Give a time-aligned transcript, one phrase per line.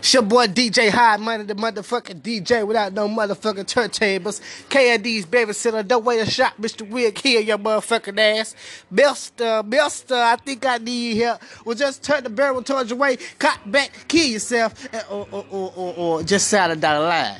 [0.00, 4.40] It's your boy DJ High Money, the motherfucking DJ without no motherfucking turntables.
[4.70, 6.88] KND's babysitter, don't wait a shot, Mr.
[6.88, 8.56] Will kill your motherfucking ass.
[8.90, 11.42] Mister, Mister, I think I need help.
[11.66, 15.44] Well, just turn the barrel towards your way, cut back, kill yourself, and, or, or,
[15.50, 17.36] or, or, or just sign a the line.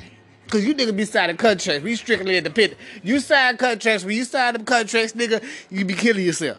[0.48, 1.82] Cause you nigga be signing contracts.
[1.82, 2.78] We strictly independent.
[3.02, 4.04] You sign contracts.
[4.04, 6.58] When you sign them contracts, nigga, you be killing yourself.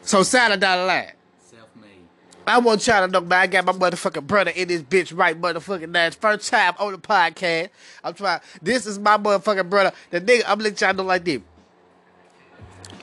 [0.00, 1.12] So sign a the line.
[2.48, 5.38] I want y'all to know, man, I got my motherfucking brother in this bitch right
[5.40, 6.06] motherfucking now.
[6.06, 7.70] It's First time on the podcast.
[8.02, 8.40] I'm trying.
[8.62, 9.92] This is my motherfucking brother.
[10.10, 11.40] The nigga, I'm let y'all know like this.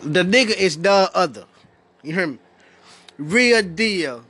[0.02, 1.46] The nigga is none other.
[2.04, 2.38] You hear me?
[3.18, 4.24] Real deal.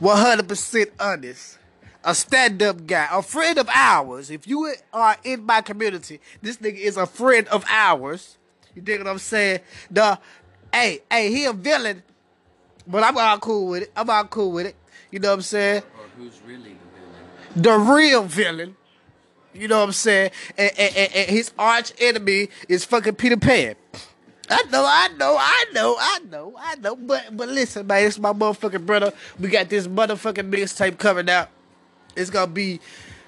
[0.00, 1.58] 100% honest.
[2.02, 3.08] A stand up guy.
[3.10, 4.30] A friend of ours.
[4.30, 8.36] If you are in my community, this nigga is a friend of ours.
[8.74, 9.60] You dig what I'm saying?
[9.90, 10.18] The,
[10.72, 12.02] hey, hey, he a villain.
[12.86, 13.92] But I'm all cool with it.
[13.96, 14.76] I'm all cool with it.
[15.10, 15.82] You know what I'm saying?
[15.98, 16.76] Or who's really
[17.54, 17.86] the villain?
[17.86, 18.76] The real villain.
[19.54, 20.32] You know what I'm saying?
[20.58, 23.76] And, and, and, and his arch enemy is fucking Peter Pan.
[24.50, 26.96] I know, I know, I know, I know, I know.
[26.96, 29.12] But but listen, man, it's my motherfucking brother.
[29.38, 31.48] We got this motherfucking mixtape coming out.
[32.14, 32.80] It's gonna be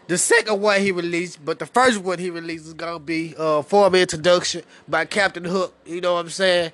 [0.08, 3.62] the second one he released, but the first one he released is gonna be uh
[3.62, 5.74] formal introduction by Captain Hook.
[5.86, 6.72] You know what I'm saying?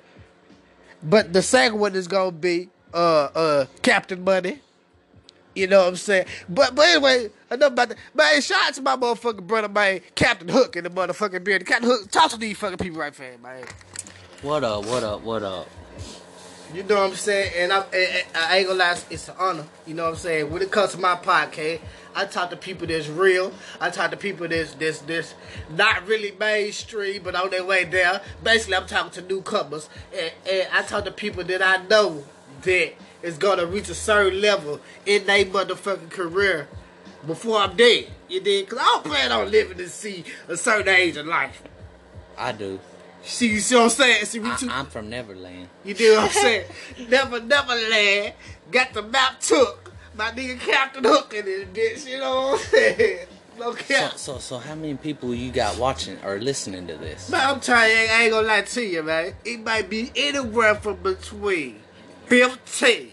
[1.03, 4.61] But the second one is gonna be uh uh Captain Money.
[5.55, 6.27] You know what I'm saying?
[6.49, 7.99] But but anyway, enough about that.
[8.15, 11.67] Man, shout out to my motherfucking brother, man, Captain Hook in the motherfucking beard.
[11.67, 13.65] Captain Hook, talk to these fucking people right there, man.
[14.41, 14.87] What up?
[14.87, 15.23] What up?
[15.23, 15.69] What up?
[16.75, 17.53] You know what I'm saying?
[17.59, 19.67] And I, and I ain't gonna lie, it's an honor.
[19.87, 20.51] You know what I'm saying?
[20.51, 21.81] When it comes to my podcast,
[22.15, 23.53] I talk to people that's real.
[23.79, 25.35] I talk to people that's that's that's
[25.71, 28.23] not really mainstream, but on their way there.
[28.43, 32.25] Basically, I'm talking to newcomers, and, and I talk to people that I know
[32.63, 36.69] that is gonna reach a certain level in their motherfucking career
[37.27, 38.09] before I'm dead.
[38.29, 38.69] You did?
[38.69, 41.63] Cause I don't plan on living to see a certain age in life.
[42.37, 42.81] I do.
[43.23, 44.25] See, you see what I'm saying?
[44.25, 44.69] See, I, too.
[44.71, 45.69] I'm from Neverland.
[45.85, 46.67] You do what I'm saying?
[47.09, 48.35] never, Neverland.
[48.71, 49.93] Got the map took.
[50.17, 52.11] My nigga Captain Hook in this bitch.
[52.11, 53.27] You know what I'm saying?
[53.59, 57.29] No So, so, so, how many people you got watching or listening to this?
[57.29, 58.09] Man, I'm trying.
[58.11, 59.35] I ain't gonna lie to you, man.
[59.45, 61.82] It might be anywhere from between
[62.33, 63.13] 15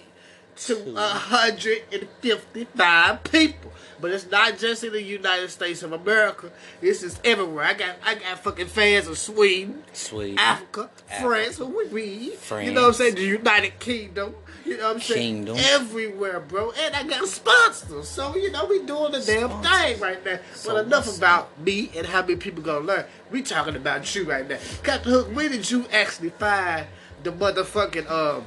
[0.56, 3.74] to 155 people.
[4.00, 6.50] But it's not just in the United States of America.
[6.80, 7.66] This is everywhere.
[7.66, 11.22] I got I got fucking fans of Sweden, Sweden, Africa, Africa.
[11.22, 12.32] France, we, we
[12.64, 13.16] you know what I'm saying?
[13.16, 14.36] The United Kingdom.
[14.66, 15.46] You know what I'm saying?
[15.46, 15.58] Kingdom.
[15.60, 16.72] Everywhere, bro.
[16.80, 18.08] And I got sponsors.
[18.08, 20.40] So, you know, we doing the damn thing right now.
[20.54, 23.04] So but enough about me and how many people gonna learn.
[23.32, 24.60] We talking about you right now.
[24.84, 26.88] Captain Hook, when did you actually find
[27.24, 28.46] the motherfucking um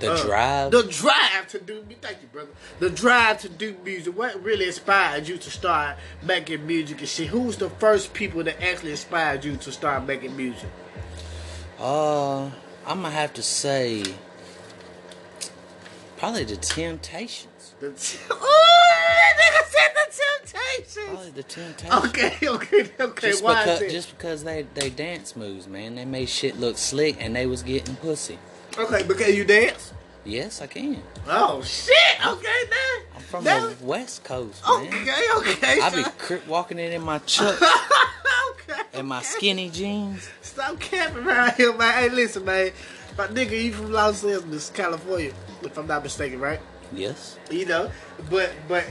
[0.00, 0.70] The uh, drive.
[0.72, 4.66] the drive to do me thank you brother the drive to do music what really
[4.66, 9.44] inspired you to start making music and shit who's the first people that actually inspired
[9.44, 10.68] you to start making music
[11.78, 12.44] Uh,
[12.86, 14.02] I'm gonna have to say
[16.16, 17.74] probably the Temptations.
[17.80, 22.04] the t- oh nigga said the temptations Probably the Temptations.
[22.06, 26.28] okay okay okay Just why because, just because they they dance moves, man, they made
[26.28, 28.38] shit look slick, and they was getting pussy.
[28.78, 29.92] Okay because you dance
[30.22, 31.02] Yes, I can.
[31.28, 31.94] oh shit
[32.26, 34.86] okay man I'm from the West Coast, man.
[34.88, 39.24] okay okay I be crip walking in in my chuck okay and my okay.
[39.26, 40.28] skinny jeans.
[40.42, 41.94] Stop camping around here, man.
[41.94, 42.70] Hey, listen, man.
[43.16, 45.32] My nigga, you from Los Angeles, California,
[45.62, 46.60] if I'm not mistaken, right?
[46.92, 47.38] Yes.
[47.50, 47.90] You know,
[48.28, 48.84] but but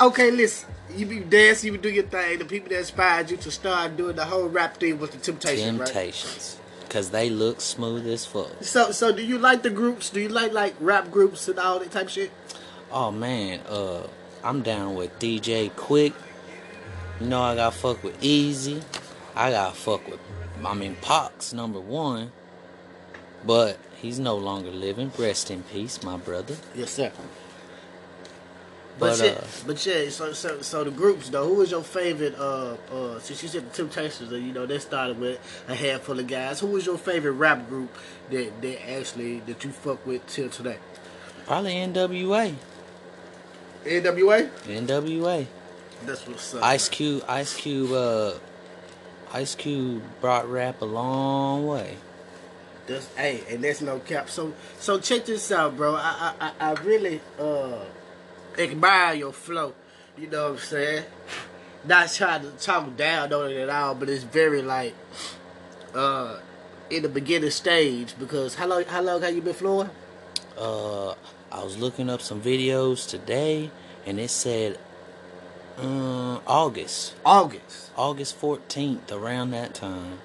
[0.00, 0.68] okay, listen.
[0.96, 2.38] You be dancing, you be doing your thing.
[2.38, 5.78] The people that inspired you to start doing the whole rap thing was the Temptations,
[5.78, 5.86] right?
[5.86, 6.58] Temptations.
[6.92, 8.62] Cause they look smooth as fuck.
[8.62, 10.10] So so do you like the groups?
[10.10, 12.30] Do you like like rap groups and all that type of shit?
[12.90, 14.06] Oh man, uh,
[14.44, 16.12] I'm down with DJ Quik.
[17.18, 18.82] You know I got fuck with Eazy.
[19.34, 20.20] I got fuck with,
[20.62, 22.30] I mean Pac's number one.
[23.46, 25.12] But he's no longer living.
[25.16, 26.56] Rest in peace, my brother.
[26.74, 27.10] Yes, sir.
[28.98, 31.82] But, But yeah, uh, but yeah, so, so so the groups though, who was your
[31.82, 32.34] favorite?
[32.38, 36.18] Uh, uh, since you said the Temptations, uh, you know they started with a handful
[36.18, 36.60] of guys.
[36.60, 37.90] Who was your favorite rap group
[38.30, 40.78] that that actually that you fuck with till today?
[41.46, 42.54] probably NWA.
[43.84, 44.50] NWA.
[44.66, 45.46] NWA.
[46.06, 46.62] That's what's up.
[46.62, 47.24] Ice Cube.
[47.28, 47.92] Ice Cube.
[47.92, 48.34] Uh,
[49.32, 51.96] Ice Cube brought rap a long way.
[52.86, 54.28] That's hey, and that's no cap.
[54.28, 55.94] So so check this out, bro.
[55.94, 57.84] I I I I really uh
[58.58, 59.74] admire your flow.
[60.18, 61.04] You know what I'm saying?
[61.84, 64.94] Not trying to talk down on it at all, but it's very like
[65.94, 66.38] uh
[66.90, 69.90] in the beginning stage because how long how long have you been flowing?
[70.58, 71.10] Uh,
[71.50, 73.70] I was looking up some videos today,
[74.06, 74.78] and it said
[75.78, 77.90] uh, August, August.
[77.96, 80.18] August 14th, around that time.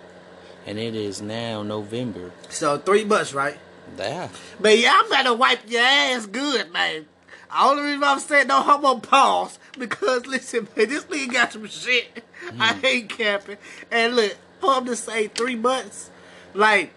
[0.65, 2.31] And it is now November.
[2.49, 3.57] So three months, right?
[3.97, 4.27] Yeah.
[4.59, 7.05] But yeah, I'm gonna wipe your ass good, man.
[7.49, 11.67] The only reason I'm saying no homo pause because listen, man, this nigga got some
[11.67, 12.23] shit.
[12.49, 12.61] Hmm.
[12.61, 13.57] I hate capping.
[13.91, 16.09] And look, for him to say three months,
[16.53, 16.93] like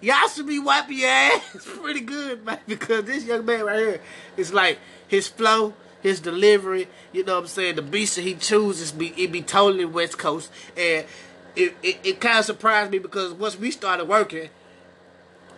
[0.00, 4.00] y'all should be wiping your ass pretty good, man, because this young man right here
[4.36, 4.78] is like
[5.08, 9.08] his flow, his delivery, you know what I'm saying, the beats that he chooses be
[9.16, 10.50] it be totally West Coast.
[10.76, 11.06] And
[11.54, 14.48] it, it, it kind of surprised me because once we started working,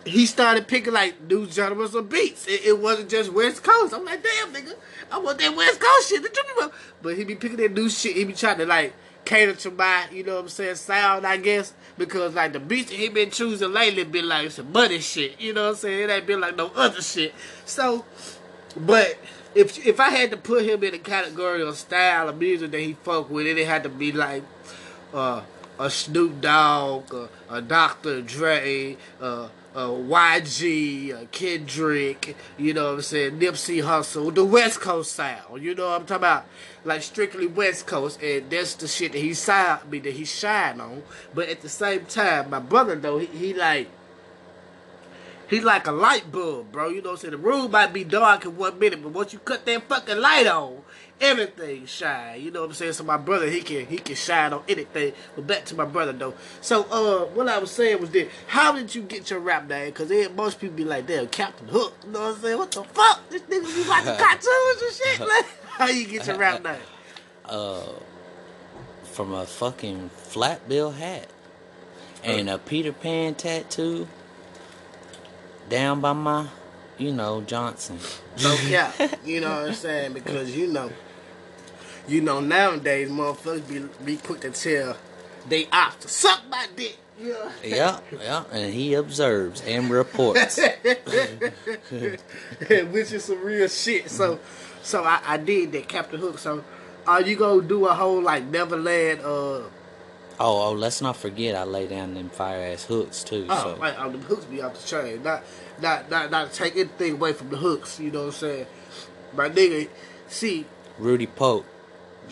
[0.05, 2.47] he started picking like new genres of beats.
[2.47, 3.93] It, it wasn't just West Coast.
[3.93, 4.75] I'm like, damn, nigga,
[5.11, 6.25] I want that West Coast shit.
[7.01, 8.15] But he be picking that new shit.
[8.15, 8.93] He be trying to like
[9.25, 11.73] cater to my, you know what I'm saying, sound, I guess.
[11.97, 15.41] Because like the beats he been choosing lately been like some money shit.
[15.41, 16.09] You know what I'm saying?
[16.09, 17.33] It ain't been like no other shit.
[17.65, 18.05] So,
[18.77, 19.17] but
[19.55, 22.79] if if I had to put him in a category of style of music that
[22.79, 24.43] he fuck with, it had to be like
[25.13, 25.41] uh,
[25.79, 27.13] a Snoop Dogg,
[27.49, 28.21] a Dr.
[28.21, 34.79] Dre, uh, a YG, a Kendrick, you know what I'm saying, Nipsey Hussle, the West
[34.79, 36.45] Coast sound, you know what I'm talking about,
[36.85, 40.79] like strictly West Coast, and that's the shit that he signed, mean, that he shine
[40.79, 43.89] on, but at the same time, my brother though, he, he like,
[45.49, 46.89] he like a light bulb, bro.
[46.89, 47.31] You know what I'm saying?
[47.33, 50.47] The room might be dark in one minute, but once you cut that fucking light
[50.47, 50.81] on,
[51.19, 52.41] everything shine.
[52.41, 52.93] You know what I'm saying?
[52.93, 55.13] So my brother, he can he can shine on anything.
[55.35, 56.33] But back to my brother though.
[56.61, 59.87] So uh, what I was saying was this: how did you get your rap name?
[59.87, 61.93] Because most people be like, damn, Captain Hook.
[62.05, 62.57] You know what I'm saying?
[62.57, 63.29] What the fuck?
[63.29, 65.19] This nigga be like the cartoons and shit.
[65.27, 66.75] Like, how you get your rap name?
[67.45, 67.83] Uh,
[69.03, 71.27] from a fucking flat bill hat
[72.23, 74.07] and a Peter Pan tattoo
[75.69, 76.47] down by my,
[76.97, 77.99] you know, Johnson.
[78.43, 78.95] No cap.
[79.25, 80.13] You know what I'm saying?
[80.13, 80.91] Because you know,
[82.07, 84.95] you know nowadays motherfuckers be be quick to tell
[85.47, 86.97] they ops to suck my dick.
[87.19, 87.49] Know?
[87.63, 90.59] yeah, yeah, and he observes and reports.
[91.89, 92.21] Which
[92.69, 94.09] is some real shit.
[94.09, 94.39] So
[94.83, 96.39] so I, I did that Captain Hook.
[96.39, 96.63] So
[97.07, 99.61] are you gonna do a whole like Neverland uh
[100.37, 103.45] Oh, oh, let's not forget I lay down them fire ass hooks too.
[103.49, 105.23] Oh, so right, oh, the hooks be off the chain.
[105.23, 105.43] Not,
[105.81, 107.99] not, not, not take anything away from the hooks.
[107.99, 108.65] You know what I'm saying?
[109.33, 109.87] My nigga,
[110.27, 110.65] see,
[110.99, 111.65] Rudy Pope,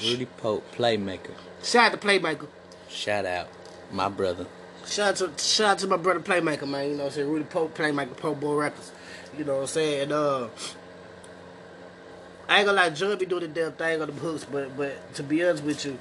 [0.03, 1.31] Rudy Pope, playmaker.
[1.63, 2.47] shout out to Playmaker.
[2.89, 3.47] Shout out,
[3.91, 4.47] my brother.
[4.85, 6.89] Shout out to shout out to my brother Playmaker, man.
[6.89, 7.29] You know what I'm saying?
[7.29, 8.91] Rudy Pope, Playmaker, Pope Boy Records.
[9.37, 10.11] You know what I'm saying?
[10.11, 10.49] Uh,
[12.49, 15.13] I ain't gonna lie, Joy be doing the damn thing on the hooks, but but
[15.15, 15.97] to be honest with you,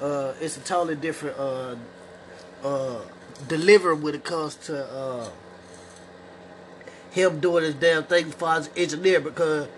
[0.00, 1.76] uh, it's a totally different uh
[2.62, 3.00] uh
[3.48, 5.28] delivery when it comes to uh
[7.10, 9.68] him doing his damn thing far as engineer because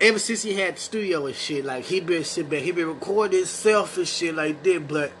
[0.00, 2.88] ever since he had the studio and shit, like he been sitting back, he been
[2.88, 5.12] recording himself and shit like that, but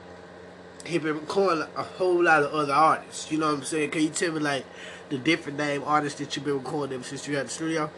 [0.84, 3.30] he been recording a whole lot of other artists.
[3.32, 3.90] You know what I'm saying?
[3.90, 4.66] Can you tell me like
[5.08, 7.90] the different name artists that you been recording ever since you had the studio?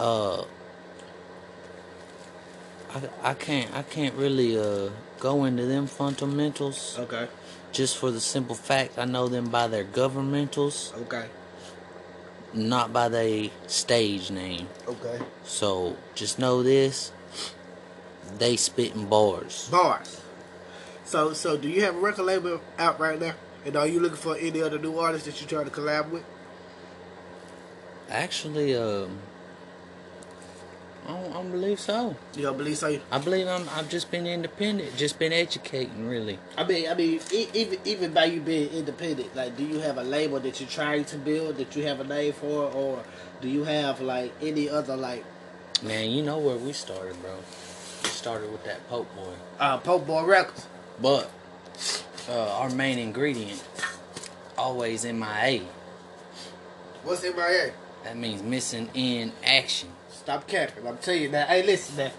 [0.00, 0.44] Uh,
[2.96, 4.90] I, I can't I can't really uh
[5.20, 7.26] go into them fundamentals Okay.
[7.72, 11.26] just for the simple fact I know them by their governmentals, Okay.
[12.54, 14.68] not by their stage name.
[14.88, 15.18] Okay.
[15.44, 17.12] So just know this:
[18.38, 19.68] they spitting bars.
[19.70, 20.20] Bars.
[21.04, 23.34] So so do you have a record label out right now?
[23.66, 26.24] And are you looking for any other new artists that you're trying to collab with?
[28.08, 29.18] Actually, um,
[31.06, 32.16] I don't, I don't believe so.
[32.36, 32.98] You don't believe so?
[33.10, 33.68] I believe I'm.
[33.70, 36.38] I've just been independent, just been educating, really.
[36.56, 40.02] I mean, I mean, even even by you being independent, like, do you have a
[40.02, 43.02] label that you're trying to build that you have a name for, or
[43.40, 45.24] do you have like any other like
[45.82, 47.36] Man, you know where we started, bro.
[48.02, 50.66] We started with that Pope boy, uh, Pope Boy Records?
[51.00, 51.30] but
[52.30, 53.62] uh, our main ingredient
[54.56, 55.60] always MIA.
[57.04, 57.72] What's MIA?
[58.04, 59.90] That means missing in action.
[60.26, 60.84] Stop capping.
[60.88, 61.46] I'm telling you that.
[61.46, 62.10] Hey, listen, man.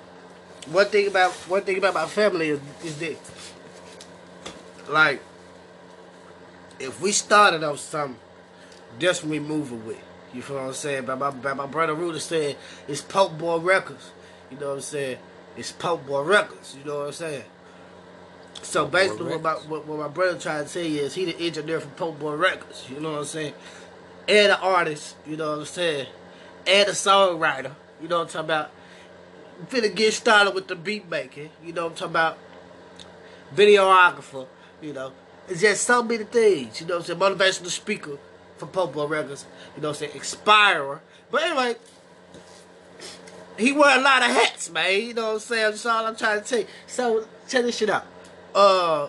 [0.68, 3.18] One thing about one thing about my family is, is that,
[4.88, 5.22] like,
[6.80, 8.18] if we started on something,
[8.98, 10.02] just we moving with.
[10.34, 11.04] You feel what I'm saying?
[11.04, 12.56] But my, but my brother Rudy said
[12.88, 14.12] it's Pope Boy Records.
[14.50, 15.18] You know what I'm saying?
[15.58, 16.78] It's Pope Boy Records.
[16.80, 17.44] You know what I'm saying?
[18.62, 21.38] So Pope basically, what my, what, what my brother trying to you is he the
[21.46, 22.88] engineer for Pope Boy Records.
[22.90, 23.54] You know what I'm saying?
[24.30, 25.18] And an artist.
[25.26, 26.08] You know what I'm saying?
[26.66, 27.74] And a songwriter.
[28.02, 28.72] You know what I'm talking about?
[29.60, 31.50] I'm finna get started with the beat making.
[31.64, 32.38] You know what I'm talking about?
[33.56, 34.48] Videographer.
[34.82, 35.12] You know,
[35.48, 36.80] it's just so many things.
[36.80, 37.38] You know what I'm saying?
[37.38, 38.18] Motivational speaker.
[38.58, 39.46] for Pope Boy Records.
[39.76, 40.16] You know what I'm saying?
[40.16, 41.02] Expirer.
[41.32, 41.76] But anyway,
[43.58, 45.02] he wear a lot of hats, man.
[45.02, 45.72] You know what I'm saying?
[45.72, 46.68] That's all I'm trying to tell you.
[46.86, 48.06] So check this shit out.
[48.54, 49.08] Uh,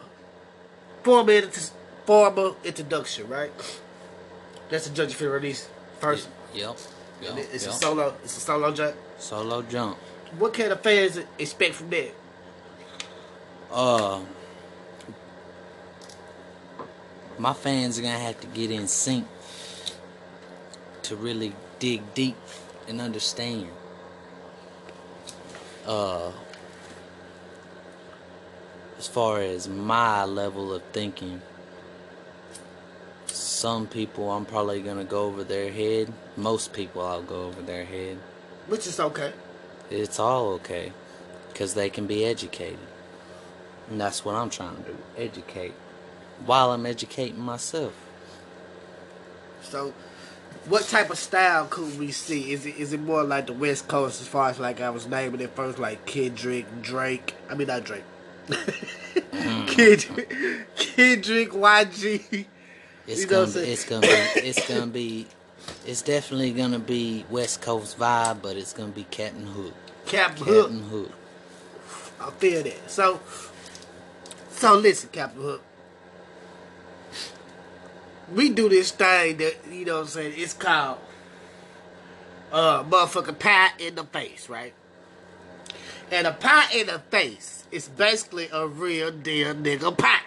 [1.02, 1.42] formal,
[2.04, 3.50] formal introduction, right?
[4.70, 5.68] That's the judge for release
[6.00, 6.28] first.
[6.54, 6.76] Yep.
[7.22, 7.36] Yep.
[7.52, 7.74] It's yep.
[7.74, 8.14] a solo.
[8.22, 8.96] It's a solo jump.
[9.18, 9.96] Solo jump.
[10.38, 12.14] What can the fans expect from that?
[13.70, 14.20] Uh,
[17.38, 19.26] my fans are gonna have to get in sync
[21.02, 22.36] to really dig deep
[22.86, 23.68] and understand.
[25.86, 26.32] Uh,
[28.98, 31.40] as far as my level of thinking,
[33.38, 36.12] some people I'm probably gonna go over their head.
[36.36, 38.18] Most people I'll go over their head.
[38.66, 39.32] Which is okay.
[39.90, 40.92] It's all okay
[41.52, 42.78] because they can be educated.
[43.90, 45.72] And that's what I'm trying to do educate
[46.44, 47.94] while I'm educating myself.
[49.62, 49.92] So,
[50.66, 52.52] what type of style could we see?
[52.52, 55.06] Is it is it more like the West Coast as far as like I was
[55.06, 57.34] naming it first, like Kendrick, Drake?
[57.48, 58.04] I mean not Drake.
[59.30, 59.66] Hmm.
[59.66, 60.34] Kendrick,
[60.74, 62.46] Kendrick, YG.
[63.08, 65.26] It's You know gonna be, it's gonna be it's gonna be
[65.86, 69.72] it's definitely gonna be West Coast vibe, but it's gonna be Captain Hook.
[70.06, 70.70] Captain Hook.
[70.70, 71.12] Captain Hook.
[72.20, 72.90] I feel that.
[72.90, 73.20] So,
[74.50, 75.62] so listen, Captain Hook.
[78.34, 80.34] We do this thing that you know what I'm saying.
[80.36, 80.98] It's called
[82.52, 84.74] uh motherfucking pie in the face, right?
[86.10, 90.20] And a pie in the face is basically a real deal nigga pie.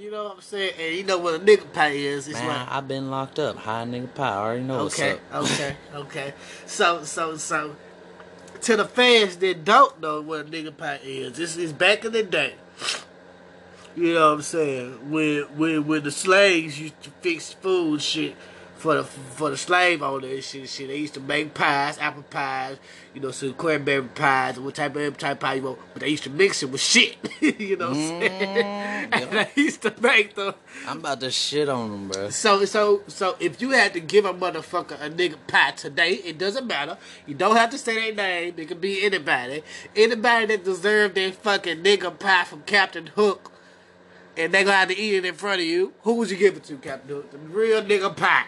[0.00, 0.72] You know what I'm saying?
[0.80, 2.26] And you know what a nigga pie is?
[2.26, 3.56] It's Man, like I've been locked up.
[3.56, 4.30] High nigga pie.
[4.30, 5.62] I already know okay, what's up.
[5.62, 6.34] okay, okay.
[6.64, 7.76] So, so, so,
[8.62, 12.12] to the fans that don't know what a nigga pie is, this is back in
[12.12, 12.54] the day.
[13.94, 15.10] You know what I'm saying?
[15.10, 18.36] When when when the slaves used to fix food shit
[18.80, 20.88] for the for the slave owners and shit, shit.
[20.88, 22.78] They used to make pies, apple pies,
[23.14, 26.08] you know, some cranberry pies, what type of type of pie you want, but they
[26.08, 27.16] used to mix it with shit.
[27.40, 28.30] you know what I'm saying?
[28.30, 30.54] Mm, and they used to make them.
[30.88, 32.30] I'm about to shit on them, bro.
[32.30, 36.38] So so so if you had to give a motherfucker a nigga pie today, it
[36.38, 36.96] doesn't matter.
[37.26, 38.54] You don't have to say their name.
[38.56, 39.62] It could be anybody.
[39.94, 43.52] Anybody that deserved their fucking nigga pie from Captain Hook,
[44.38, 45.92] and they gonna have to eat it in front of you.
[46.04, 47.30] Who would you give it to, Captain Hook?
[47.30, 48.46] The real nigga pie.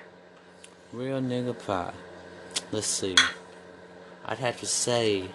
[0.93, 1.93] Real nigga pie.
[2.71, 3.17] Let's see.
[4.27, 5.29] I'd have to say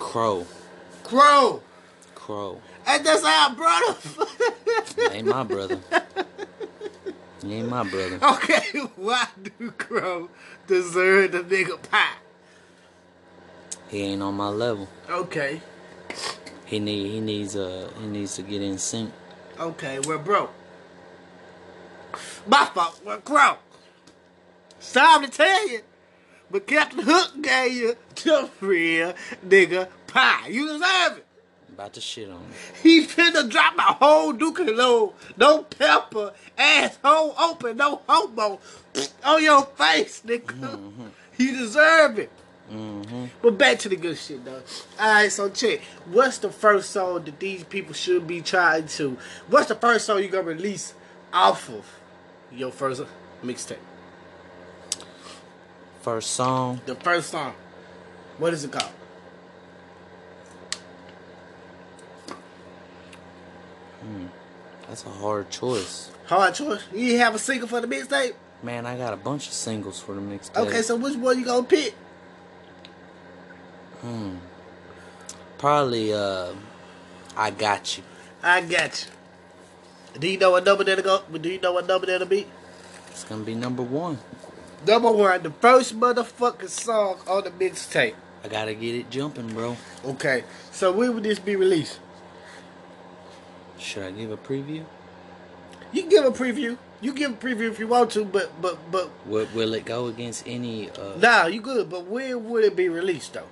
[0.00, 0.46] Crow.
[1.04, 1.62] Crow.
[2.16, 2.60] Crow.
[2.86, 3.96] And that's our brother.
[5.12, 5.78] Ain't my brother.
[7.42, 8.18] He ain't my brother.
[8.22, 10.28] okay, why do Crow
[10.66, 12.16] deserve the nigga pie?
[13.88, 14.88] He ain't on my level.
[15.08, 15.60] Okay.
[16.66, 19.12] He need he needs uh he needs to get in sync.
[19.58, 20.52] Okay, we're broke.
[22.46, 23.56] My fault, we're crow.
[24.80, 25.80] Sorry to tell you,
[26.50, 29.14] but Captain Hook gave you the real
[29.46, 30.48] nigga pie.
[30.48, 31.26] You deserve it.
[31.68, 32.52] About to shit on him.
[32.82, 38.58] He finna drop a whole Duke load, no pepper, asshole open, no homo
[39.22, 40.80] on your face, nigga.
[41.36, 42.30] You deserve it.
[42.72, 43.26] Mm-hmm.
[43.42, 44.62] But back to the good shit, though.
[44.98, 45.80] Alright, so check.
[46.06, 49.18] What's the first song that these people should be trying to?
[49.48, 50.94] What's the first song you gonna release
[51.32, 51.84] off of
[52.50, 53.02] your first
[53.44, 53.76] mixtape?
[56.00, 56.80] First song.
[56.86, 57.54] The first song.
[58.38, 58.92] What is it called?
[64.90, 66.10] That's a hard choice.
[66.26, 66.82] Hard choice.
[66.92, 68.32] You have a single for the mixtape?
[68.60, 70.56] Man, I got a bunch of singles for the mixtape.
[70.56, 71.94] Okay, so which one you gonna pick?
[74.00, 74.36] Hmm.
[75.58, 76.54] probably uh
[77.36, 78.02] I got you.
[78.42, 80.18] I got you.
[80.18, 81.38] Do you know what number that'll go?
[81.38, 82.48] Do you know what number that'll be?
[83.10, 84.18] It's gonna be number one.
[84.86, 88.14] Number one, the first motherfucking song on the mixtape.
[88.42, 89.76] I gotta get it jumping, bro.
[90.04, 92.00] Okay, so when would this be released?
[93.78, 94.84] Should I give a preview?
[95.92, 96.78] You can give a preview.
[97.02, 100.06] You give a preview if you want to, but but but Will, will it go
[100.06, 101.90] against any uh nah, you good.
[101.90, 103.48] But when would it be released though?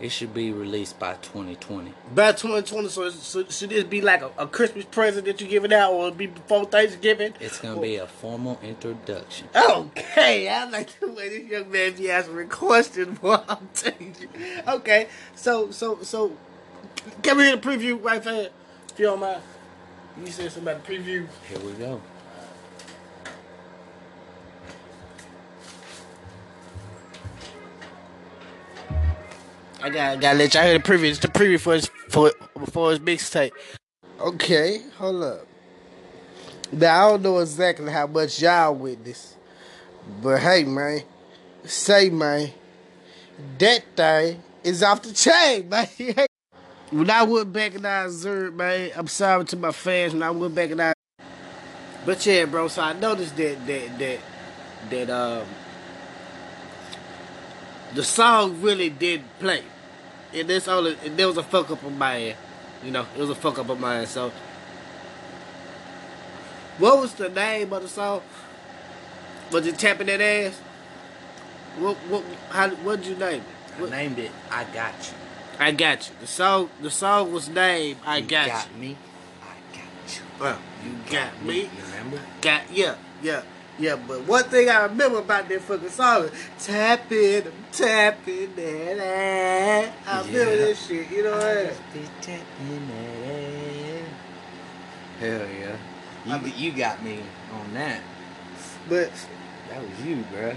[0.00, 1.92] It should be released by 2020.
[2.14, 5.72] By 2020, so, so should this be like a, a Christmas present that you're giving
[5.72, 7.34] out, or it be before Thanksgiving?
[7.38, 9.48] It's gonna be a formal introduction.
[9.54, 14.28] Okay, I like the way this young man be answering questions while I'm telling you.
[14.66, 16.36] Okay, so so so,
[17.22, 18.48] can we hear the preview right there,
[18.88, 19.42] if you don't mind?
[20.18, 21.26] You said something about the preview.
[21.48, 22.00] Here we go.
[29.82, 31.04] I gotta gotta let y'all hear the preview.
[31.04, 32.32] It's the preview for his for
[32.70, 33.52] for his mixtape.
[34.20, 35.46] Okay, hold up.
[36.70, 39.36] Now I don't know exactly how much y'all witness,
[40.22, 41.02] but hey man,
[41.64, 42.50] say man,
[43.58, 45.88] that thing is off the chain, man.
[46.90, 50.30] when I went back and I observed, man, I'm sorry to my fans when I
[50.30, 50.92] went back and I.
[52.04, 52.68] But yeah, bro.
[52.68, 54.18] So I noticed that that that
[54.90, 55.46] that um
[57.94, 59.62] the song really did play,
[60.34, 62.36] and this only and there was a fuck up on my end.
[62.84, 64.08] You know, it was a fuck up on my end.
[64.08, 64.32] So.
[66.78, 68.22] What was the name of the song?
[69.52, 70.58] Was it tapping that ass?
[71.78, 73.80] What what how what did you name it?
[73.80, 75.14] What, I named it I Got You.
[75.58, 76.14] I got you.
[76.20, 78.80] The song the song was named I you got, got you.
[78.80, 78.96] me.
[79.42, 80.22] I got you.
[80.40, 81.60] Well, you got me.
[81.60, 82.20] You remember?
[82.40, 83.42] Got yeah, yeah,
[83.80, 83.96] yeah.
[83.96, 89.92] But one thing I remember about that fucking song is tapping, I'm tapping that ass.
[90.06, 90.64] I remember Yeah.
[90.66, 91.10] that shit.
[91.10, 91.44] You know what?
[91.46, 91.72] I mean?
[91.92, 94.08] Be tapping that ass.
[95.20, 95.76] Hell yeah.
[96.26, 97.20] You, I mean- you got me
[97.52, 98.00] on that.
[98.88, 99.10] But
[99.70, 100.56] That was you, bruh.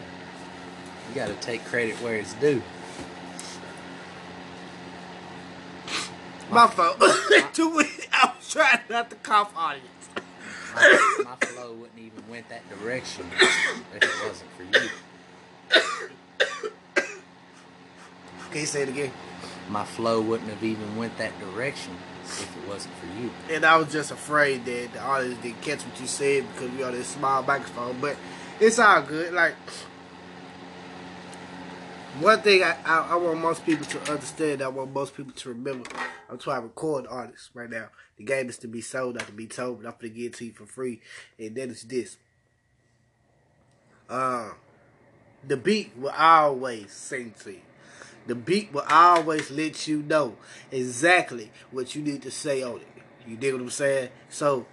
[1.10, 2.62] You gotta take credit where it's due.
[6.50, 7.00] my fault.
[7.54, 10.03] Too many- I was trying not to cough audience.
[10.76, 14.90] My, my flow wouldn't even went that direction if it wasn't for you.
[18.52, 19.12] Can you say it again?
[19.70, 23.32] My flow wouldn't have even went that direction if it wasn't for you.
[23.50, 26.84] And I was just afraid that the audience didn't catch what you said because we
[26.84, 28.00] on this small microphone.
[28.00, 28.16] But
[28.60, 29.34] it's all good.
[29.34, 29.56] Like
[32.20, 35.50] one thing I, I, I want most people to understand, I want most people to
[35.50, 35.90] remember.
[36.30, 37.90] I'm trying to record artists right now.
[38.18, 40.34] The game is to be sold, not to be told, but I'm gonna give it
[40.36, 41.02] to you for free.
[41.40, 42.18] And then it's this.
[44.10, 44.52] Uh,
[45.48, 47.62] the beat will always sing to you.
[48.28, 50.38] The beat will always let you know
[50.72, 52.88] exactly what you need to say on it.
[53.28, 54.10] You dig what I'm saying?
[54.30, 54.66] So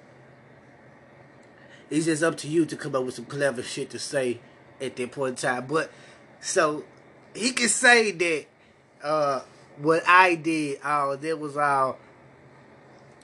[1.88, 4.40] it's just up to you to come up with some clever shit to say
[4.80, 5.66] at that point in time.
[5.66, 5.90] But
[6.40, 6.85] so
[7.34, 8.46] he can say that
[9.02, 9.40] uh
[9.78, 11.98] what I did, all that was all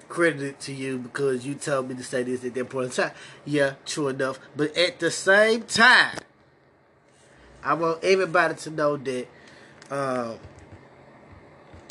[0.09, 3.13] credited to you because you told me to say this at that point in time.
[3.45, 4.39] Yeah, true enough.
[4.57, 6.19] But at the same time,
[7.63, 9.27] I want everybody to know that
[9.91, 10.39] um,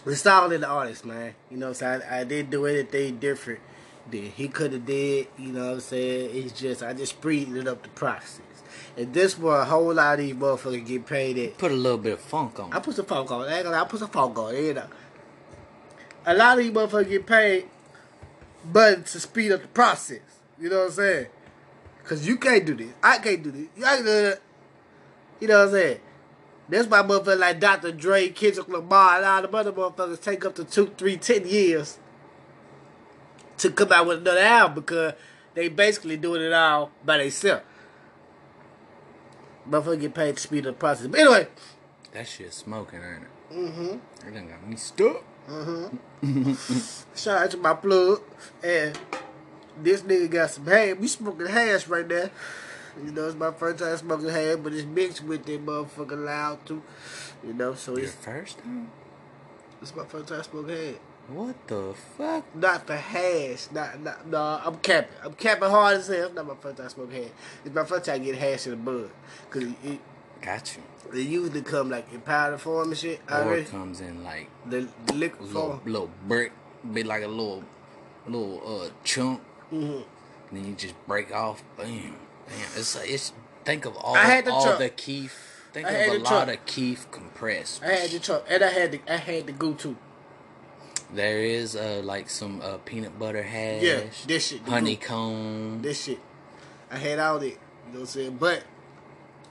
[0.05, 1.35] it's all in the artist, man.
[1.51, 2.01] You know saying?
[2.09, 3.59] I, I didn't do anything different
[4.11, 5.27] than he could have did.
[5.37, 6.31] You know what I'm saying?
[6.33, 8.41] It's just, I just speeded it up the process.
[8.97, 11.57] And this where a whole lot of these motherfuckers get paid at.
[11.57, 13.41] Put a little bit of funk on I put some funk on.
[13.41, 14.87] I, ain't gonna lie, I put some funk on it, you know.
[16.25, 17.65] A lot of these motherfuckers get paid,
[18.71, 20.21] but to speed up the process.
[20.59, 21.27] You know what I'm saying?
[22.01, 22.93] Because you can't do this.
[23.03, 23.67] I can't do this.
[23.75, 24.41] You, do that.
[25.39, 25.99] you know what I'm saying?
[26.69, 27.91] That's why motherfuckers like Dr.
[27.91, 31.99] Dre, Kendrick Lamar, and all the other motherfuckers take up to two, three, ten years
[33.59, 35.13] to come out with another album because
[35.53, 37.63] they basically doing it all by themselves.
[39.69, 41.07] Motherfucker get paid to speed up the process.
[41.07, 41.47] But anyway,
[42.13, 43.53] That shit smoking, ain't it?
[43.55, 44.27] mm-hmm.
[44.27, 45.23] It done got me stuck.
[45.49, 46.53] Mm-hmm.
[47.15, 48.21] Shout out to my plug.
[48.63, 48.97] And
[49.81, 50.97] this nigga got some hash.
[50.97, 52.29] We smoking hash right now.
[53.03, 56.65] You know, it's my first time smoking hash, but it's mixed with that motherfucker loud
[56.65, 56.81] too.
[57.45, 58.89] You know, so Your it's, first time?
[59.81, 60.95] it's my first time smoking hash.
[61.27, 62.55] What the fuck?
[62.55, 63.67] Not the hash.
[63.71, 65.15] Not, not, no, I'm capping.
[65.23, 66.27] I'm capping hard as hell.
[66.27, 67.31] It's Not my first time smoking hash.
[67.65, 69.09] It's my first time getting hash in the bud.
[69.49, 69.99] Cause it, it,
[70.41, 70.83] Got you.
[71.11, 73.21] They usually come like in powder form and shit.
[73.29, 73.61] Or Already.
[73.63, 75.81] it comes in like The, the liquid little, form.
[75.85, 76.51] little brick,
[76.93, 77.63] be like a little,
[78.27, 79.41] little uh chunk.
[79.71, 80.03] hmm And
[80.51, 81.63] then you just break off.
[81.77, 82.57] Bam, bam.
[82.75, 83.33] It's it's.
[83.63, 84.77] Think of all I had the all truck.
[84.77, 85.63] the kief.
[85.73, 86.59] Think I of had a lot truck.
[86.59, 87.81] of kief compressed.
[87.83, 89.97] I had the truck, and I had the I had the goo too.
[91.13, 93.81] There is uh like some uh peanut butter hash.
[93.81, 95.81] Yeah, this shit, honeycomb.
[95.81, 96.19] This shit.
[96.91, 97.45] I had all that.
[97.45, 98.37] You know what I'm saying?
[98.37, 98.63] But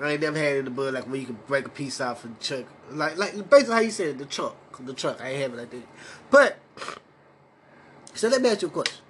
[0.00, 2.00] I ain't never had it in the bud like where you can break a piece
[2.00, 2.64] off and chuck.
[2.90, 4.56] Like like basically how you said it, the truck.
[4.84, 5.20] The truck.
[5.20, 5.82] I ain't have it like that.
[6.30, 6.58] But
[8.14, 9.04] so let me ask you a question.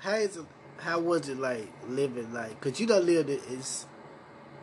[0.00, 0.44] How is it
[0.78, 3.86] how was it like living like cause you done lived in it's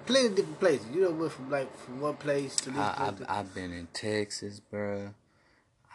[0.06, 0.88] plenty of different places.
[0.94, 3.28] You done went from like from one place to this I, place.
[3.30, 5.14] I've I've been in Texas, bruh.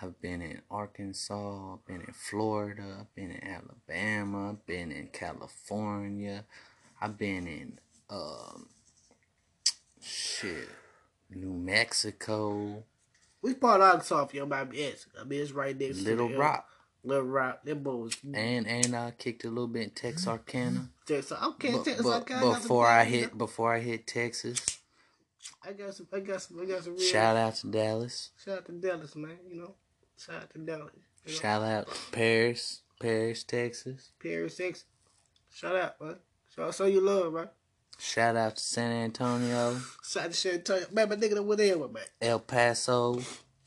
[0.04, 1.76] I've been in Arkansas.
[1.86, 3.06] Been in Florida.
[3.14, 4.56] Been in Alabama.
[4.66, 6.44] Been in California.
[7.00, 7.78] I've been in
[8.10, 8.68] um
[10.02, 10.68] shit
[11.30, 12.84] New Mexico,
[13.40, 15.12] We part of Arkansas if you me asking?
[15.18, 16.68] I mean it's right next to Little the, uh, Rock,
[17.02, 17.64] Little Rock.
[17.64, 18.18] Them boys.
[18.34, 20.90] and and I kicked a little bit in Texarkana.
[21.06, 21.38] Texas.
[21.42, 22.04] Okay, But, Texas.
[22.04, 24.60] but okay, I got some before I hit before I hit Texas,
[25.66, 26.08] I got some.
[26.12, 26.60] I got some.
[26.60, 27.02] I got some real.
[27.02, 28.30] shout out to Dallas.
[28.44, 29.38] Shout out to Dallas, man.
[29.48, 29.74] You know,
[30.18, 30.90] shout out to Dallas.
[31.26, 34.12] Shout out Paris, Paris, Texas.
[34.22, 34.84] Paris, Texas.
[35.52, 36.16] Shout out, man.
[36.54, 37.48] So so you love, man.
[37.98, 40.86] Shout out to San Antonio, Shout out to San Antonio.
[40.92, 42.02] Man, my nigga that went in with man.
[42.20, 43.20] El Paso.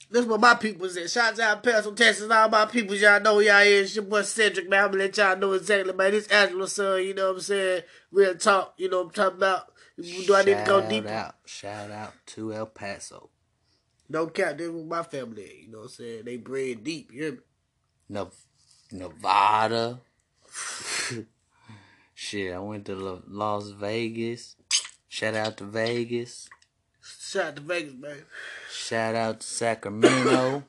[0.10, 1.10] This what my people said.
[1.10, 2.30] Shout out to El Paso, Texas.
[2.30, 3.96] All my people, y'all know who y'all is.
[3.96, 4.86] Your boy Cedric, man.
[4.86, 6.12] I'm gonna let y'all know exactly, man.
[6.12, 7.82] This Angela son, you know what I'm saying?
[8.12, 9.74] Real talk, you know what I'm talking about.
[9.98, 11.08] Do I need to go Shout deeper?
[11.10, 13.30] out, shout out to El Paso.
[14.10, 16.24] No cap, this was my family, you know what I'm saying?
[16.26, 17.38] They bred deep, you hear me?
[18.10, 18.34] Nev-
[18.92, 20.00] Nevada.
[22.16, 24.56] Shit, I went to La- Las Vegas.
[25.10, 26.50] Shout out to Vegas.
[27.02, 28.24] Shout out to Vegas, man.
[28.72, 30.64] Shout out to Sacramento,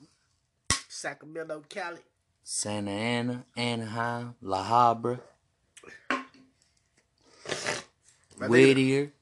[0.88, 2.00] Sacramento, Cali.
[2.42, 5.20] Santa Ana, Anaheim, La Habra,
[8.38, 9.12] My Whittier.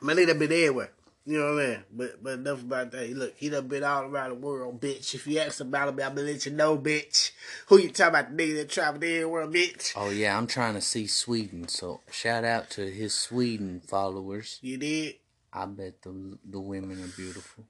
[0.00, 0.92] My nigga been everywhere.
[1.28, 1.84] You know what I mean?
[1.92, 3.10] But but enough about that.
[3.10, 5.14] Look, he done been all around the world, bitch.
[5.14, 7.32] If you ask about him, I'm gonna let you know, bitch.
[7.66, 8.34] Who you talking about?
[8.34, 9.92] The nigga that traveled everywhere, bitch.
[9.94, 11.68] Oh yeah, I'm trying to see Sweden.
[11.68, 14.58] So shout out to his Sweden followers.
[14.62, 15.16] You did?
[15.52, 17.64] I bet the the women are beautiful.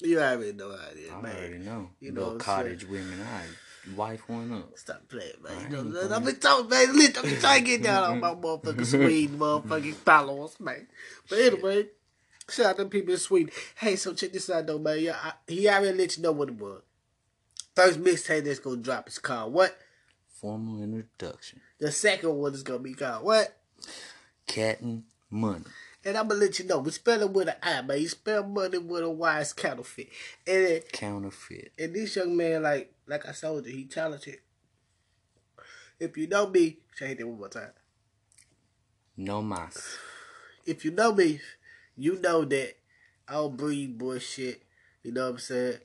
[0.00, 1.36] You already know how it is, I man.
[1.36, 1.90] already know.
[2.00, 3.20] You know Little I'm cottage women.
[3.20, 4.78] I wife one up.
[4.78, 5.52] Stop playing, man.
[5.58, 6.08] I You know.
[6.10, 6.96] I've been talking, man.
[6.96, 10.86] Listen, I'm trying to get down on my motherfucking Sweden motherfucking followers, man.
[11.28, 11.88] But anyway,
[12.48, 13.52] shout out to them people in Sweden.
[13.76, 15.00] Hey, so check this out, though, man.
[15.00, 16.82] Yeah, I, he already let you know what it was.
[17.74, 19.76] First mixtape that's gonna drop is called what?
[20.28, 21.60] Formal introduction.
[21.78, 23.56] The second one is gonna be called what?
[24.46, 25.64] Cat and money.
[26.04, 27.98] And I'm gonna let you know, we spell it with an I, man.
[28.00, 30.10] You spell money with a Y, it's counterfeit.
[30.46, 31.72] And then, Counterfeit.
[31.78, 34.38] and this young man, like like I told you, he talented.
[35.98, 37.70] If you know me, say that one more time.
[39.16, 39.96] No mas.
[40.66, 41.40] If you know me,
[41.96, 42.74] you know that
[43.28, 44.62] I don't breathe bullshit.
[45.02, 45.78] You know what I'm saying?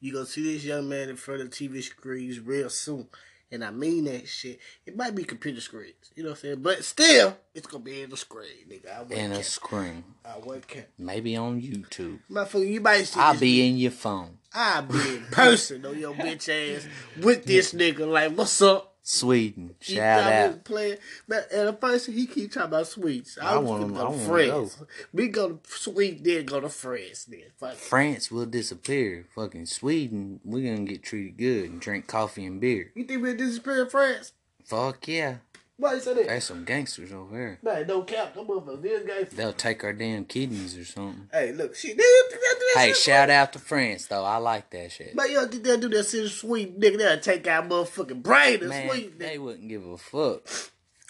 [0.00, 3.08] You gonna see this young man in front of TV screens real soon.
[3.52, 4.60] And I mean that shit.
[4.86, 6.12] It might be computer screens.
[6.14, 6.62] You know what I'm saying?
[6.62, 8.88] But still, it's gonna be in the screen, nigga.
[8.96, 10.04] I And wouldn't a screen.
[10.24, 10.86] I wouldn't care.
[10.96, 12.20] Maybe on YouTube.
[12.30, 14.38] Motherfucker, you might see I'll be in your phone.
[14.54, 16.86] I'll be in person on your bitch ass
[17.20, 18.08] with this nigga.
[18.10, 18.89] Like, what's up?
[19.02, 19.74] Sweden.
[19.80, 20.64] Shout out.
[20.64, 20.98] Playing.
[21.30, 23.38] And the person he keep talking about sweets.
[23.40, 24.74] I, I wanna- gonna go to France.
[24.76, 24.86] go.
[25.12, 27.24] We go to Sweden, then go to France.
[27.24, 27.74] Then fuck.
[27.74, 29.26] France will disappear.
[29.34, 32.92] Fucking Sweden, we're gonna get treated good and drink coffee and beer.
[32.94, 34.32] You think we'll disappear in France?
[34.64, 35.36] Fuck yeah.
[35.80, 36.26] Why you say that?
[36.26, 37.58] There's some gangsters over here.
[37.62, 38.34] Man, no cap.
[38.34, 38.82] Them motherfuckers.
[38.82, 39.28] These guys.
[39.30, 41.28] They'll take our damn kidneys or something.
[41.32, 41.88] Hey, look, she.
[41.88, 44.24] They, they, that Hey, shout out to France though.
[44.24, 45.16] I like that shit.
[45.16, 46.98] But yo, think they'll do that shit sweet, nigga?
[46.98, 49.18] They'll take our motherfucking brain and sweet.
[49.18, 50.46] they wouldn't give a fuck.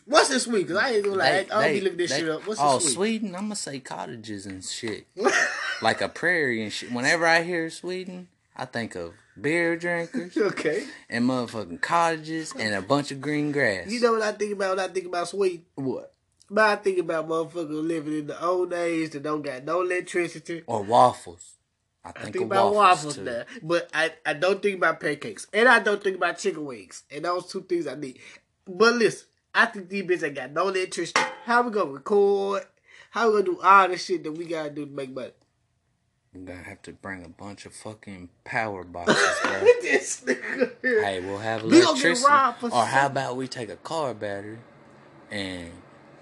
[0.07, 0.69] What's this sweet?
[0.69, 1.31] Cause I ain't gonna lie.
[1.31, 2.47] They- I don't be looking this they- shit up.
[2.47, 2.95] What's oh, this sweet?
[2.95, 3.35] Sweden?
[3.35, 5.07] I'm gonna say cottages and shit,
[5.83, 6.93] like a prairie and shit.
[6.93, 10.87] Whenever I hear Sweden, I think of beer drinkers okay.
[11.09, 13.91] and motherfucking cottages and a bunch of green grass.
[13.91, 15.67] You know what I think about when I think about sweet?
[15.75, 16.15] what?
[16.53, 20.63] But I think about motherfuckers living in the old days that don't got no electricity.
[20.67, 21.55] Or waffles.
[22.05, 23.25] I I think, think about waffles, waffles too.
[23.25, 27.03] now, but I, I don't think about pancakes, and I don't think about chicken wings,
[27.11, 28.19] and those two things I need.
[28.67, 31.21] But listen, I think these bitches ain't got no electricity.
[31.45, 32.65] How we gonna record?
[33.11, 35.31] How we gonna do all the shit that we gotta do to make money?
[36.35, 39.61] We're gonna have to bring a bunch of fucking power boxes, bro.
[39.83, 40.71] this nigga.
[40.81, 41.05] here.
[41.05, 42.29] hey, we'll have We gonna get electricity.
[42.33, 44.59] robbed for Or how some- about we take a car battery
[45.31, 45.73] and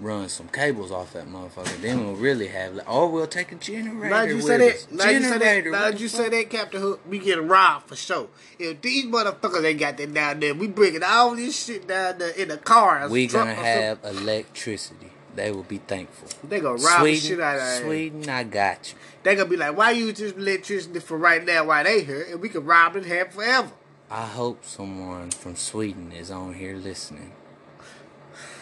[0.01, 1.79] run some cables off that motherfucker?
[1.83, 2.81] Then we'll really have.
[2.89, 4.09] Or we'll take a generator.
[4.09, 4.85] Now you with say us.
[4.87, 4.95] that.
[4.95, 5.39] Now you say that.
[5.41, 6.21] Generator, Now what that the you fuck?
[6.21, 8.29] say that, Captain Hook, we getting robbed for sure.
[8.59, 12.31] If these motherfuckers ain't got that down there, we bringing all this shit down there
[12.31, 13.07] in the car.
[13.11, 13.83] We truck gonna or something.
[13.83, 15.13] have electricity.
[15.39, 16.29] They will be thankful.
[16.49, 17.85] They gonna rob Sweden, the shit out of.
[17.85, 18.99] Sweden, I got you.
[19.23, 22.41] They gonna be like, why use this electricity for right now while they here, and
[22.41, 23.71] we can rob it and have forever.
[24.11, 27.31] I hope someone from Sweden is on here listening.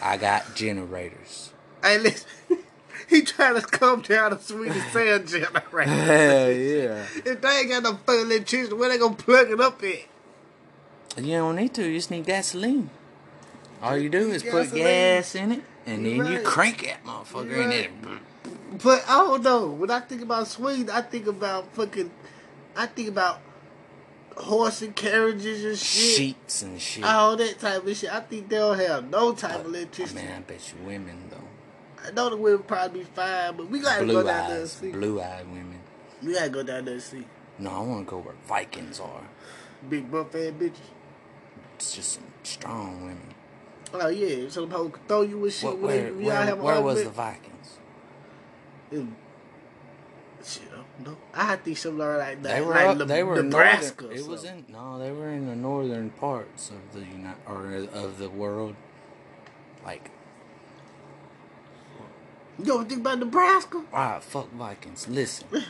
[0.03, 1.51] I got generators.
[1.81, 2.27] Hey, listen,
[3.09, 5.89] he trying to come down the Swedish sand generator.
[5.89, 7.05] Hell yeah.
[7.25, 11.25] if they ain't got no fucking electricity, where they gonna plug it up at?
[11.25, 11.87] You don't need to.
[11.87, 12.91] You just need gasoline.
[13.81, 14.83] All you do is put Gasoline.
[14.83, 17.89] gas in it, and then you crank that motherfucker, You and right.
[18.03, 18.19] then
[18.83, 19.67] But I don't know.
[19.67, 22.11] When I think about Sweden, I think about fucking,
[22.75, 23.39] I think about
[24.35, 26.17] horse and carriages and shit.
[26.17, 27.03] sheets and shit.
[27.03, 28.13] All that type of shit.
[28.13, 30.21] I think they don't have no type of electricity.
[30.21, 31.37] Man, I bet you women though.
[32.07, 34.63] I know the women probably be fine, but we gotta go Blue down there and
[34.63, 34.91] eyes, see.
[34.91, 35.79] blue eyed women.
[36.21, 37.25] We gotta go down there and see.
[37.59, 39.23] No, I want to go where Vikings are.
[39.89, 40.73] Big buff ass bitches.
[41.75, 43.33] It's just some strong women.
[43.93, 45.65] Oh yeah, so the could throw you with shit.
[45.65, 47.09] What, when where they- where, have an where was the.
[47.09, 47.77] Vikings?
[48.91, 49.05] It-
[50.45, 51.17] Shit, I know.
[51.33, 54.03] I think somewhere like that, They were like up, Ne- they were Nebraska.
[54.05, 54.19] northern.
[54.19, 54.65] or It was something.
[54.67, 58.75] in no, they were in the northern parts of the United or of the world,
[59.83, 60.09] like
[62.59, 63.83] You don't think about Nebraska?
[63.93, 65.07] Alright, fuck Vikings.
[65.07, 65.61] Listen, Fuck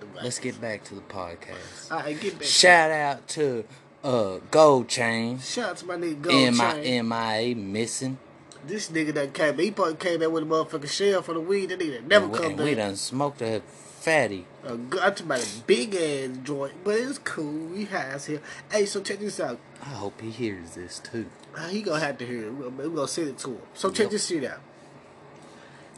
[0.00, 0.22] the Vikings.
[0.22, 1.90] let's get back to the podcast.
[1.90, 2.48] All right, get back.
[2.48, 3.64] Shout out to
[4.04, 5.38] uh Gold Chain.
[5.38, 7.08] Shout out to my nigga Gold M Chain.
[7.08, 8.18] MIA missing.
[8.66, 11.70] This nigga that came, he probably came back with a motherfucking shell for the weed.
[11.70, 12.76] That nigga never and we, come and we back.
[12.86, 13.60] done smoked a
[14.00, 14.46] fatty.
[14.62, 17.66] Good, I'm talking about a big ass joint, but it's cool.
[17.68, 18.40] We has here.
[18.70, 19.58] Hey, so check this out.
[19.80, 21.26] I hope he hears this too.
[21.56, 22.52] Uh, he gonna have to hear it.
[22.54, 23.58] We're gonna, we gonna send it to him.
[23.74, 24.10] So check Yep.
[24.10, 24.60] this shit out.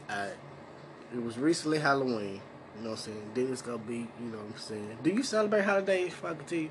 [0.09, 0.29] Uh,
[1.15, 2.41] it was recently Halloween.
[2.79, 3.31] You know what I'm saying?
[3.35, 4.99] Then it's gonna be, you know what I'm saying?
[5.03, 6.71] Do you celebrate holidays, fucking T?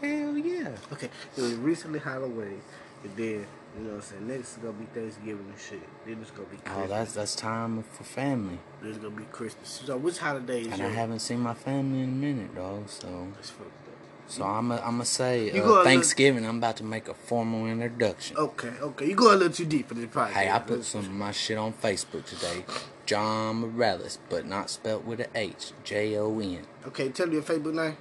[0.00, 0.70] Hell yeah.
[0.92, 2.62] Okay, it was recently Halloween.
[3.02, 4.28] And then, you know what I'm saying?
[4.28, 6.06] Next is gonna be Thanksgiving and shit.
[6.06, 6.84] Then it's gonna be Christmas.
[6.84, 8.58] Oh, that's that's time for family.
[8.80, 9.82] Then it's gonna be Christmas.
[9.84, 10.68] So which holidays?
[10.70, 12.88] And I haven't seen my family in a minute, dog.
[12.88, 13.94] So, That's fucked up.
[14.28, 16.46] so I'm i I'm gonna say uh, a Thanksgiving.
[16.46, 18.36] I'm about to make a formal introduction.
[18.36, 19.06] Okay, okay.
[19.06, 20.30] You go a little too deep for this podcast.
[20.30, 22.64] Hey, I put some of my shit on Facebook today.
[23.06, 25.72] John Morales, but not spelt with a H.
[25.84, 26.66] J O N.
[26.86, 27.96] Okay, tell me your Facebook name.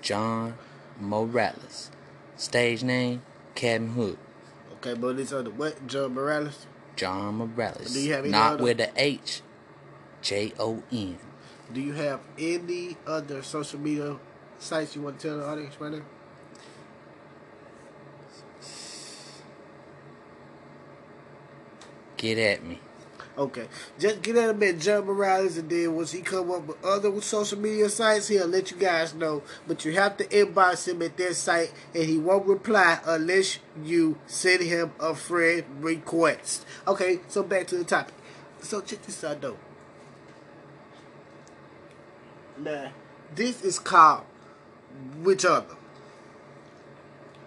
[0.00, 0.54] John
[0.98, 1.90] Morales.
[2.36, 3.22] Stage name
[3.54, 4.18] Captain Hook.
[4.74, 5.86] Okay, but it's under what?
[5.86, 6.66] John Morales.
[6.96, 7.92] John Morales.
[7.92, 9.42] Do you have any not other- with a H.
[10.22, 11.18] J O N.
[11.72, 14.16] Do you have any other social media
[14.58, 16.02] sites you want to tell the audience right now?
[22.16, 22.80] Get at me.
[23.38, 23.68] Okay,
[24.00, 27.20] just get at him at John Morales, and then once he come up with other
[27.20, 29.44] social media sites, he'll let you guys know.
[29.68, 34.18] But you have to inbox him at that site, and he won't reply unless you
[34.26, 36.66] send him a friend request.
[36.88, 38.16] Okay, so back to the topic.
[38.60, 39.56] So check this out, though.
[42.58, 42.88] Nah,
[43.36, 44.24] this is called
[45.22, 45.76] which other?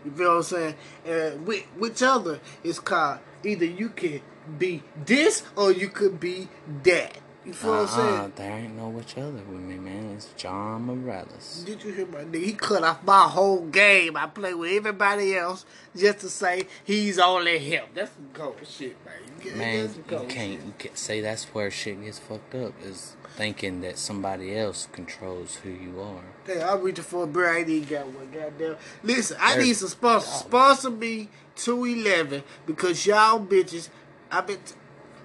[0.06, 0.76] You feel what I'm saying?
[1.06, 4.22] And which, which other is called either you can
[4.58, 6.48] be this or you could be
[6.84, 7.18] that.
[7.46, 8.34] You feel what I'm Uh-uh, saying?
[8.36, 10.12] there ain't no which other with me, man.
[10.16, 11.64] It's John Morales.
[11.66, 12.44] Did you hear my nigga?
[12.44, 14.16] He cut off my whole game.
[14.16, 15.66] I play with everybody else
[15.98, 17.86] just to say he's only him.
[17.96, 19.58] That's some cold shit, man.
[19.58, 20.52] Man, you can't, shit.
[20.52, 22.74] you can't say that's where shit gets fucked up.
[22.84, 26.22] Is thinking that somebody else controls who you are.
[26.46, 27.52] Hey, I'm reaching for a beer.
[27.52, 28.30] I ain't got one.
[28.32, 28.76] Goddamn.
[29.02, 30.32] Listen, I There's- need some sponsors.
[30.42, 33.90] Sponsor me 211 because y'all bitches.
[34.32, 34.58] I've been.
[34.58, 34.76] T-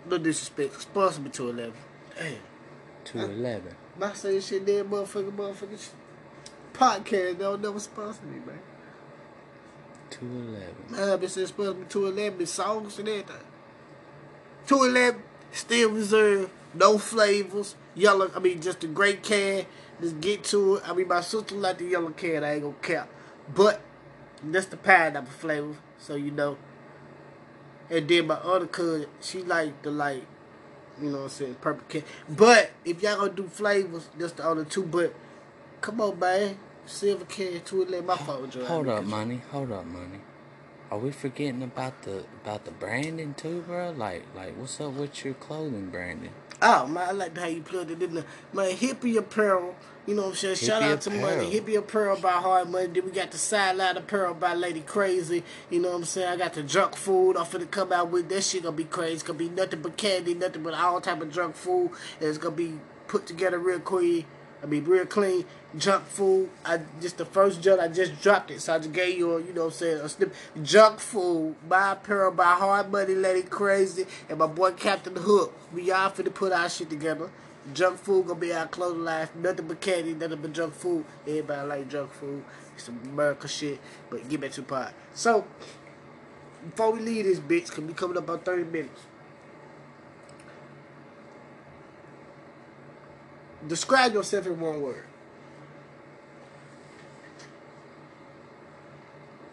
[0.09, 0.81] no disrespect.
[0.81, 1.75] Sponsor me 211.
[2.17, 2.35] Damn.
[3.05, 3.75] Two eleven.
[3.99, 5.79] My same shit there, motherfucker, motherfucker.
[5.79, 5.91] sh-
[6.73, 8.59] Podcast, they'll never sponsor me, man.
[10.11, 10.75] Two eleven.
[10.91, 13.37] Man, I've been saying sponsor me 211 songs and everything.
[14.67, 19.67] 211, Steel Reserve, no flavors, yellow, I mean, just a great can.
[20.01, 20.89] Just get to it.
[20.89, 23.09] I mean, my sister like the yellow can, I ain't gonna cap.
[23.55, 23.81] But,
[24.43, 26.59] that's the pineapple flavor, so you know.
[27.91, 30.25] And then my other cousin, she like the like,
[31.01, 32.03] you know what I'm saying, purple can.
[32.29, 34.83] But if y'all gonna do flavors, that's the other two.
[34.85, 35.15] But
[35.81, 38.07] come on, man, silver can, two eleven.
[38.07, 38.51] My phone.
[38.67, 39.43] Hold up, money.
[39.53, 40.21] Hold up, money.
[40.91, 43.91] Are we forgetting about the about the branding too, bro?
[43.91, 46.31] Like like what's up with your clothing branding?
[46.63, 48.25] Oh man, I like how you plugged it in there.
[48.53, 49.75] Man, hippie apparel.
[50.07, 50.57] You know what I'm saying?
[50.57, 51.39] Shout out to apparel.
[51.39, 51.61] Money.
[51.61, 52.87] Hippie apparel by Hard Money.
[52.87, 55.43] Then we got the sideline apparel by Lady Crazy.
[55.69, 56.29] You know what I'm saying?
[56.29, 57.37] I got the junk food.
[57.37, 59.15] I'm finna come out with that shit gonna be crazy.
[59.15, 61.91] It's gonna be nothing but candy, nothing but all type of junk food.
[62.21, 64.25] And it's gonna be put together real clean.
[64.63, 65.45] I mean real clean
[65.77, 66.51] junk food.
[66.65, 68.61] I just the first junk I just dropped it.
[68.61, 70.35] So I just gave you a, you know what I'm saying, a snip.
[70.63, 75.55] Junk food by apparel by Hard Money Lady Crazy and my boy Captain Hook.
[75.73, 77.31] We all finna put our shit together.
[77.75, 79.29] Junk food gonna be our clothing line.
[79.37, 81.05] Nothing but candy, nothing but junk food.
[81.27, 82.45] Everybody like junk food.
[82.75, 83.81] It's some America shit.
[84.09, 84.93] But get back to pod.
[85.15, 85.45] So,
[86.65, 89.01] before we leave this bitch, cause we coming up about 30 minutes.
[93.69, 95.05] Describe yourself in one word.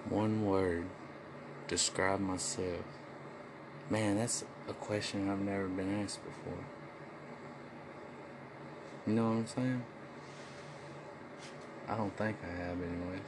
[0.09, 0.85] One word.
[1.67, 2.83] Describe myself.
[3.89, 6.63] Man, that's a question I've never been asked before.
[9.07, 9.83] You know what I'm saying?
[11.87, 13.21] I don't think I have, anyways.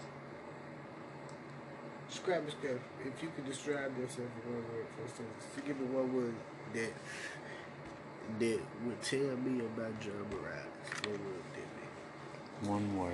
[2.09, 2.79] Describe yourself.
[3.01, 6.13] If you could describe yourself in one word, for instance, if you give me one
[6.15, 6.35] word
[6.73, 6.93] that
[8.39, 10.65] that would tell me about John Morales,
[11.03, 12.67] what would be?
[12.67, 13.13] One word.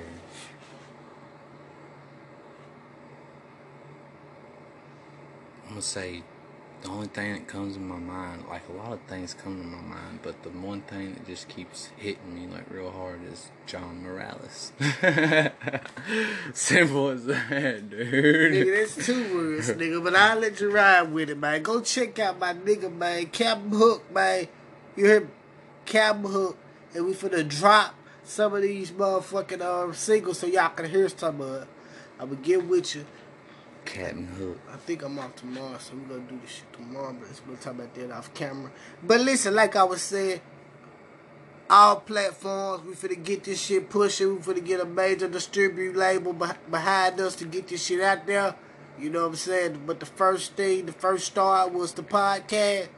[5.65, 6.23] I'm gonna say
[6.81, 9.67] the only thing that comes in my mind, like a lot of things come to
[9.67, 13.51] my mind, but the one thing that just keeps hitting me like real hard is
[13.67, 14.71] John Morales.
[16.53, 18.53] Simple as that, dude.
[18.53, 21.61] Nigga, that's two words, nigga, but I'll let you ride with it, man.
[21.61, 23.27] Go check out my nigga, man.
[23.27, 24.47] Captain Hook, man.
[24.95, 25.29] You heard?
[25.85, 26.57] Camera Hook,
[26.93, 31.41] and we finna drop some of these motherfucking um, singles so y'all can hear some
[31.41, 31.67] of it.
[32.19, 33.05] I'm gonna get with you.
[33.85, 34.59] Captain Hook.
[34.71, 37.73] I think I'm off tomorrow, so we're gonna do this shit tomorrow, but go talk
[37.73, 38.71] about that off camera.
[39.01, 40.41] But listen, like I was saying,
[41.69, 44.35] all platforms, we finna get this shit pushing.
[44.35, 48.55] We finna get a major distribute label behind us to get this shit out there.
[48.99, 49.81] You know what I'm saying?
[49.85, 52.89] But the first thing, the first start was the podcast.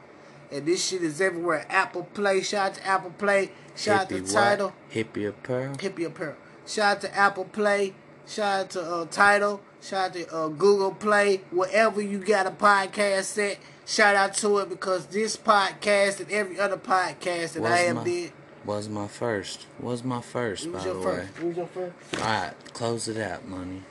[0.52, 1.66] And this shit is everywhere.
[1.68, 4.72] Apple Play, shout out to Apple Play, shout out to Tidal?
[4.92, 5.74] Hippie Apparel.
[5.76, 6.36] Hippie Apparel.
[6.66, 7.94] Shout out to Apple Play,
[8.26, 12.50] shout out to uh, Tidal, shout out to uh, Google Play, wherever you got a
[12.50, 13.58] podcast set.
[13.86, 17.96] Shout out to it because this podcast and every other podcast that Was I have
[17.96, 18.32] my- did.
[18.64, 19.66] Was my first.
[19.78, 21.38] Was my first, was by the first?
[21.40, 21.48] way.
[21.48, 21.94] Was your first?
[22.14, 23.82] Alright, close it out, money.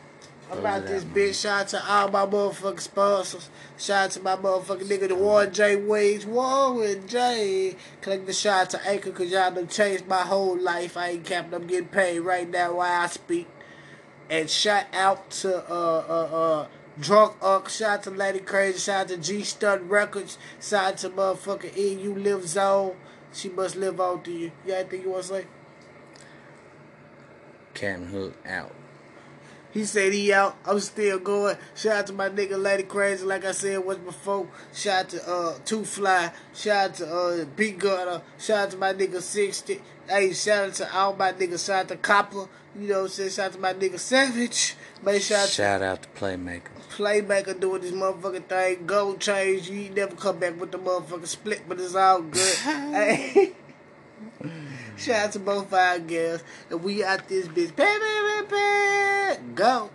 [0.57, 1.41] I'm out this out, bitch.
[1.41, 3.49] Shout out to all my motherfucking sponsors.
[3.77, 5.75] Shout out to my motherfucking nigga, the Warren J.
[5.75, 6.25] Waves.
[6.25, 7.75] Warren J.
[8.01, 10.97] Collect the shout out to Anchor because y'all done changed my whole life.
[10.97, 11.53] I ain't capping.
[11.53, 13.47] I'm getting paid right now while I speak.
[14.29, 16.67] And shout out to uh uh uh
[16.99, 17.69] Drunk Uck.
[17.69, 18.79] Shout out to Lady Crazy.
[18.79, 20.37] Shout out to G Stud Records.
[20.61, 22.95] Shout out to motherfucking EU Live Zone.
[23.33, 24.51] She must live on to you.
[24.65, 25.45] You got anything you want to say?
[27.73, 28.71] Captain Hook out.
[29.73, 30.55] He said he out.
[30.65, 31.57] I'm still going.
[31.75, 34.47] Shout out to my nigga Lady Crazy, like I said once before.
[34.71, 36.31] Shout out to uh Two Fly.
[36.53, 38.21] Shout out to uh Big Gutter.
[38.37, 39.81] Shout out to my nigga 60.
[40.07, 41.65] Hey, shout out to all my niggas.
[41.65, 42.47] Shout out to Copper.
[42.75, 43.29] You know what I'm saying?
[43.31, 44.75] Shout out to my nigga Savage.
[45.01, 46.61] Man, shout out to Shout out to Playmaker.
[46.95, 48.85] Playmaker doing this motherfucking thing.
[48.85, 49.71] Gold change.
[49.71, 52.55] You ain't never come back with the motherfucking split, but it's all good.
[52.57, 53.53] hey.
[55.03, 56.45] Shout out to both our girls.
[56.69, 57.75] And we out this bitch.
[57.75, 59.37] Pay, pay, pay, pay.
[59.53, 59.89] Go.